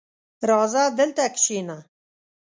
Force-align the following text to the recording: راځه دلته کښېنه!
راځه 0.49 0.83
دلته 0.99 1.23
کښېنه! 1.35 1.77